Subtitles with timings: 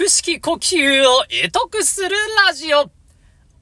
[0.00, 2.08] 腹式呼吸を得得する
[2.46, 2.90] ラジオ。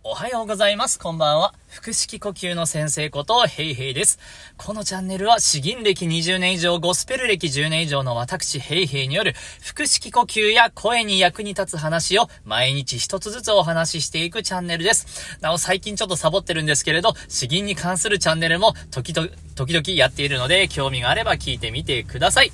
[0.04, 1.00] おはようございます。
[1.00, 1.52] こんばんは。
[1.68, 4.20] 腹式呼吸の先生こと、ヘイヘイです。
[4.56, 9.34] このチャンネルは、詩吟歴20年以上、ゴスペル歴10年以上の私、ヘイヘイによる、
[9.74, 15.38] 腹式呼吸や声に役に立つ話を、毎日一つずつお話ししていくチャンネルです。
[15.40, 22.52] なお、最近ちょっとサボってるんですけれど、詩吟に関するチャンネルも、時々、時々やっているので、興味があれば聞いてみてください。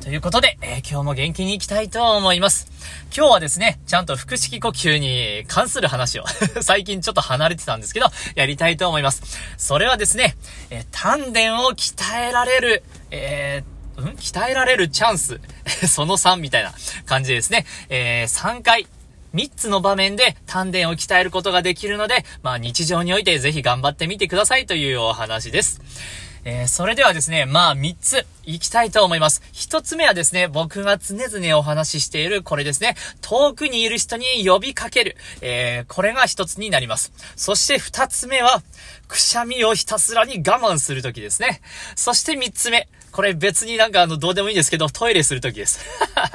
[0.00, 2.75] ということで、えー、今日も元気に行きたいと思います。
[3.14, 6.24] 今日はですね、ちゃんと腹式呼吸に関する話を
[6.60, 9.22] 最近ちょっと離れてたんですけど、やりたいと思います。
[9.56, 10.36] それはですね、
[10.70, 14.16] えー、丹田を鍛えられる、えー、ん？
[14.16, 15.40] 鍛えられるチャンス
[15.88, 16.74] その3みたいな
[17.06, 17.64] 感じですね。
[17.88, 18.86] えー、3回、
[19.34, 25.80] 3つの場面で丹田を鍛えることができるので、まあ日常においてぜひ頑張ってみてくださいというお話です。
[26.48, 29.42] えー、それではですね、まあ3つ行きたいと思います。
[29.52, 35.16] 1つ目はですね、僕が常々お話ししているこれですね、遠くにいる人に呼びかける。
[35.40, 37.12] えー、これが1つになります。
[37.34, 38.62] そして2つ目は、
[39.08, 41.60] くしゃみをひたすらに我慢するときですね。
[41.96, 45.80] そして3つ目、これ別になんかあの、どうでもいいんですけど、トイレするときです。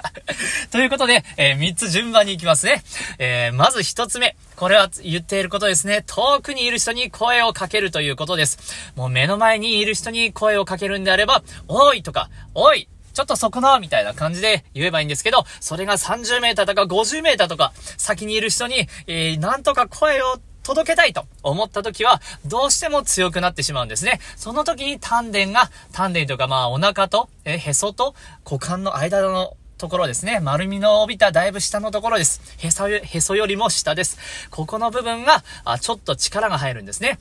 [0.71, 2.83] ということで、えー、3つ順番に行きますね。
[3.17, 4.35] え、まず1つ目。
[4.61, 6.03] これは言っていることですね。
[6.05, 8.93] 遠くにいる人に声をかけるということです。
[8.95, 24.19] もう目の前にいる人に声をかけるんであれば、おいとか、おいちょっとそこなみたいな感じで言えばいいんですけど、それが30メーターとか50メーターとか、先にいる人に、えー、なんとか声を届けたいと思った時は、どうしても強くなってしまうんですね。
[24.35, 28.13] その時に丹田が、丹田とかまあお腹と、えへそと
[28.45, 30.39] 股間の間のところですね。
[30.39, 32.39] 丸みの帯びただいぶ下のところです。
[32.59, 34.19] へそよ、へそよりも下です。
[34.51, 37.17] ここの部分が、あ、ちょっと力が入るんですね。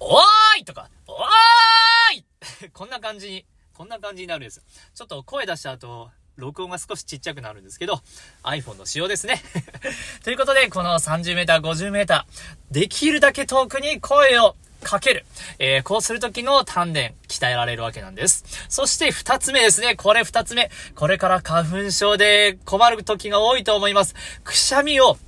[0.00, 0.20] おー
[0.60, 4.60] いとか、おーい こんな感じに、こんな感じになるんです。
[4.92, 8.00] ちょっと声出した後、録音が少しちっちゃくなるんですけど、
[8.42, 9.40] iPhone の仕様ですね。
[10.24, 15.24] ということで、この30メーター、50メーター、できるだけ遠くに声をかける。
[15.58, 18.44] えー、こうするときの鍛錬、鍛えられるわけなんです。
[18.68, 19.96] そして二つ目ですね。
[19.96, 20.70] これ二つ目。
[20.94, 24.14] これから花粉症で困る時が多いと思います。
[24.44, 25.18] くしゃみを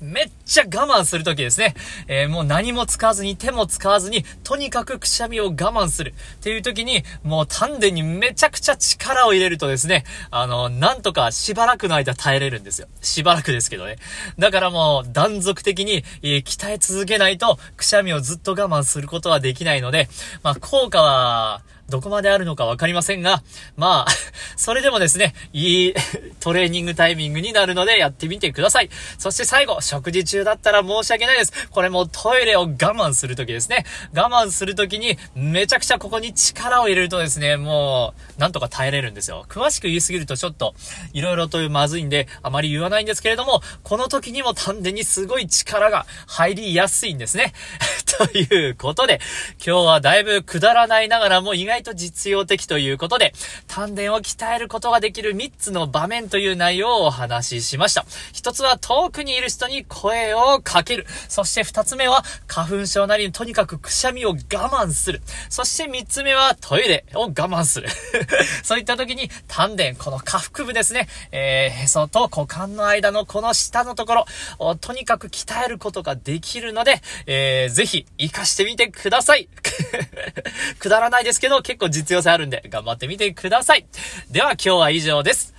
[0.00, 1.74] めっちゃ我慢するときですね。
[2.06, 6.14] えー、もう何も使わずに、手も使わずに、とにかくくしゃみを我慢する。
[6.36, 12.88] っていうときに、もう丹田にめちゃくちゃ力を入れるとですね、あの、なんとかしばらくの間耐えれるんですよ。
[13.02, 13.96] しばらくですけどね。
[14.38, 20.08] だからもう断続的に、えー、鍛え続けないと、くしゃみをずっと我慢することはできないので、
[20.42, 23.42] まあ、効果は、どこまであるのかわかりませんが、
[23.76, 24.12] まあ、
[24.56, 25.94] それでもですね、いい
[26.40, 28.90] トレーニングタイミングになるのでやってみてください。
[29.18, 31.68] そして最後、食事中だったら申し訳ないです。
[31.70, 33.86] これもトイレを我慢するときですね。
[34.14, 39.46] 我慢するときに、めちゃくちゃここに力を入れるとですね、もう、なんとか耐えれるんですよ。
[39.48, 40.74] 詳しく言いすぎるとちょっと、
[41.14, 47.54] いろいろとまずいんで、あまり言わないんですけれども、この時にも丹田にすごい力が入りやすいんですね。
[48.18, 49.20] ということで、
[49.64, 53.32] 今日はだいぶくだらないながらも意外外と実用的ということで、
[53.66, 58.02] 丹田を鍛えることができる3つの場面という内容をお話ししました。
[58.32, 61.06] 1つは遠くにいる人に声をかける。
[61.28, 64.36] そして2つ目は花粉症なりにとにかくくしゃみを我
[64.68, 65.22] 慢する。
[65.48, 67.88] そして3つ目はトイレを我慢する。
[68.64, 74.26] そういった時に丹田、この下腹部ですね、えー、へそと股間の間のこの下のとこ
[74.58, 79.48] ろとにかく鍛えることができるので、えー、ぜひ活かしてみてください。
[80.78, 83.86] くだらないですけど、結構実用性あるんで、頑張ってみてください。
[84.30, 85.54] では今日は以上です。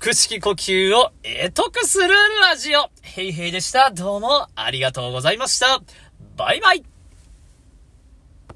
[0.00, 2.88] 腹式呼吸を得得するラジオ。
[3.02, 3.90] ヘイヘイでした。
[3.90, 5.82] どうもありがとうございました。
[6.34, 6.99] バイバイ